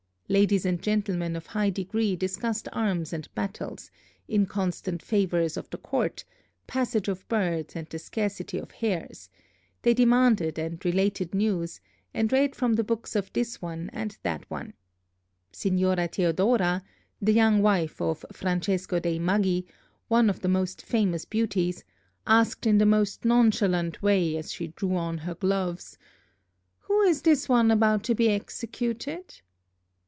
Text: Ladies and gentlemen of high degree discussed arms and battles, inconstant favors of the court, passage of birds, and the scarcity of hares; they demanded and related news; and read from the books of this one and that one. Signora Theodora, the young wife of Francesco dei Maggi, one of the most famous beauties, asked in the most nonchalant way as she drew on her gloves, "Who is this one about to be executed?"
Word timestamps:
Ladies 0.31 0.65
and 0.65 0.81
gentlemen 0.81 1.35
of 1.35 1.47
high 1.47 1.69
degree 1.69 2.15
discussed 2.15 2.69
arms 2.71 3.11
and 3.11 3.27
battles, 3.35 3.91
inconstant 4.29 5.03
favors 5.03 5.57
of 5.57 5.69
the 5.69 5.77
court, 5.77 6.23
passage 6.67 7.09
of 7.09 7.27
birds, 7.27 7.75
and 7.75 7.85
the 7.87 7.99
scarcity 7.99 8.57
of 8.57 8.71
hares; 8.71 9.27
they 9.81 9.93
demanded 9.93 10.57
and 10.57 10.85
related 10.85 11.35
news; 11.35 11.81
and 12.13 12.31
read 12.31 12.55
from 12.55 12.75
the 12.75 12.83
books 12.85 13.13
of 13.13 13.29
this 13.33 13.61
one 13.61 13.89
and 13.91 14.17
that 14.23 14.49
one. 14.49 14.71
Signora 15.51 16.07
Theodora, 16.07 16.81
the 17.21 17.33
young 17.33 17.61
wife 17.61 18.01
of 18.01 18.23
Francesco 18.31 19.01
dei 19.01 19.19
Maggi, 19.19 19.65
one 20.07 20.29
of 20.29 20.39
the 20.39 20.47
most 20.47 20.81
famous 20.81 21.25
beauties, 21.25 21.83
asked 22.25 22.65
in 22.65 22.77
the 22.77 22.85
most 22.85 23.25
nonchalant 23.25 24.01
way 24.01 24.37
as 24.37 24.53
she 24.53 24.67
drew 24.67 24.95
on 24.95 25.17
her 25.17 25.35
gloves, 25.35 25.97
"Who 26.83 27.01
is 27.01 27.23
this 27.23 27.49
one 27.49 27.69
about 27.69 28.03
to 28.03 28.15
be 28.15 28.29
executed?" 28.29 29.41